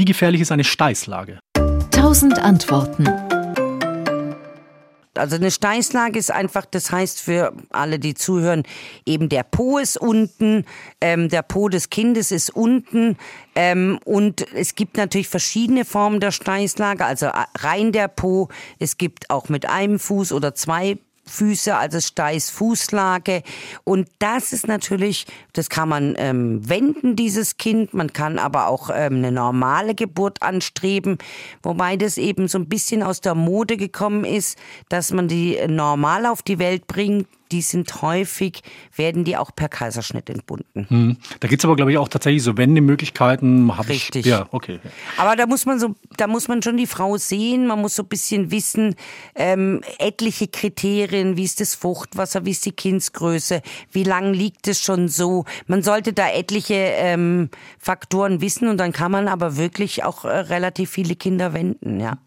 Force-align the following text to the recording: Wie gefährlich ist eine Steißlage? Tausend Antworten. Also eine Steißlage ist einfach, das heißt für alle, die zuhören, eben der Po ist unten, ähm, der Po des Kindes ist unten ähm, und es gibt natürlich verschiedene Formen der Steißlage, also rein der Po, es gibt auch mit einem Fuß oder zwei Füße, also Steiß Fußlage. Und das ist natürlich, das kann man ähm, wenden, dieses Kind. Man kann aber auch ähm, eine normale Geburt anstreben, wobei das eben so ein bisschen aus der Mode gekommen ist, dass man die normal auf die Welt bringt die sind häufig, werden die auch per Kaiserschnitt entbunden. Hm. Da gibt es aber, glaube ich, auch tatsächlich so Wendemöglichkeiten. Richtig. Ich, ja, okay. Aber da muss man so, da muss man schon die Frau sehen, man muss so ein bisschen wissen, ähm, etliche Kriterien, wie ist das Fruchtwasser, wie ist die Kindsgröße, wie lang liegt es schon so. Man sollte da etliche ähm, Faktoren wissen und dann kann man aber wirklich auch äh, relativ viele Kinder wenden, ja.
Wie 0.00 0.06
gefährlich 0.06 0.40
ist 0.40 0.50
eine 0.50 0.64
Steißlage? 0.64 1.40
Tausend 1.90 2.38
Antworten. 2.38 3.06
Also 5.14 5.36
eine 5.36 5.50
Steißlage 5.50 6.18
ist 6.18 6.30
einfach, 6.30 6.64
das 6.64 6.90
heißt 6.90 7.20
für 7.20 7.52
alle, 7.68 7.98
die 7.98 8.14
zuhören, 8.14 8.62
eben 9.04 9.28
der 9.28 9.42
Po 9.42 9.76
ist 9.76 9.98
unten, 9.98 10.64
ähm, 11.02 11.28
der 11.28 11.42
Po 11.42 11.68
des 11.68 11.90
Kindes 11.90 12.32
ist 12.32 12.48
unten 12.48 13.18
ähm, 13.54 14.00
und 14.06 14.50
es 14.54 14.74
gibt 14.74 14.96
natürlich 14.96 15.28
verschiedene 15.28 15.84
Formen 15.84 16.20
der 16.20 16.30
Steißlage, 16.30 17.04
also 17.04 17.28
rein 17.58 17.92
der 17.92 18.08
Po, 18.08 18.48
es 18.78 18.96
gibt 18.96 19.28
auch 19.28 19.50
mit 19.50 19.68
einem 19.68 19.98
Fuß 19.98 20.32
oder 20.32 20.54
zwei 20.54 20.96
Füße, 21.24 21.76
also 21.76 22.00
Steiß 22.00 22.50
Fußlage. 22.50 23.42
Und 23.84 24.08
das 24.18 24.52
ist 24.52 24.66
natürlich, 24.66 25.26
das 25.52 25.68
kann 25.68 25.88
man 25.88 26.14
ähm, 26.18 26.68
wenden, 26.68 27.16
dieses 27.16 27.56
Kind. 27.56 27.94
Man 27.94 28.12
kann 28.12 28.38
aber 28.38 28.66
auch 28.66 28.90
ähm, 28.92 29.16
eine 29.16 29.32
normale 29.32 29.94
Geburt 29.94 30.42
anstreben, 30.42 31.18
wobei 31.62 31.96
das 31.96 32.18
eben 32.18 32.48
so 32.48 32.58
ein 32.58 32.68
bisschen 32.68 33.02
aus 33.02 33.20
der 33.20 33.34
Mode 33.34 33.76
gekommen 33.76 34.24
ist, 34.24 34.58
dass 34.88 35.12
man 35.12 35.28
die 35.28 35.58
normal 35.68 36.26
auf 36.26 36.42
die 36.42 36.58
Welt 36.58 36.86
bringt 36.86 37.28
die 37.52 37.62
sind 37.62 38.02
häufig, 38.02 38.62
werden 38.94 39.24
die 39.24 39.36
auch 39.36 39.54
per 39.54 39.68
Kaiserschnitt 39.68 40.30
entbunden. 40.30 40.86
Hm. 40.88 41.16
Da 41.40 41.48
gibt 41.48 41.62
es 41.62 41.64
aber, 41.64 41.76
glaube 41.76 41.92
ich, 41.92 41.98
auch 41.98 42.08
tatsächlich 42.08 42.42
so 42.42 42.56
Wendemöglichkeiten. 42.56 43.70
Richtig. 43.70 44.26
Ich, 44.26 44.26
ja, 44.26 44.46
okay. 44.50 44.80
Aber 45.16 45.36
da 45.36 45.46
muss 45.46 45.66
man 45.66 45.78
so, 45.78 45.94
da 46.16 46.26
muss 46.26 46.48
man 46.48 46.62
schon 46.62 46.76
die 46.76 46.86
Frau 46.86 47.16
sehen, 47.16 47.66
man 47.66 47.80
muss 47.80 47.96
so 47.96 48.02
ein 48.02 48.08
bisschen 48.08 48.50
wissen, 48.50 48.94
ähm, 49.34 49.80
etliche 49.98 50.48
Kriterien, 50.48 51.36
wie 51.36 51.44
ist 51.44 51.60
das 51.60 51.74
Fruchtwasser, 51.74 52.44
wie 52.44 52.50
ist 52.50 52.66
die 52.66 52.72
Kindsgröße, 52.72 53.62
wie 53.92 54.04
lang 54.04 54.32
liegt 54.32 54.68
es 54.68 54.80
schon 54.80 55.08
so. 55.08 55.44
Man 55.66 55.82
sollte 55.82 56.12
da 56.12 56.28
etliche 56.28 56.74
ähm, 56.74 57.50
Faktoren 57.78 58.40
wissen 58.40 58.68
und 58.68 58.78
dann 58.78 58.92
kann 58.92 59.12
man 59.12 59.28
aber 59.28 59.56
wirklich 59.56 60.04
auch 60.04 60.24
äh, 60.24 60.28
relativ 60.28 60.90
viele 60.90 61.16
Kinder 61.16 61.52
wenden, 61.52 62.00
ja. 62.00 62.18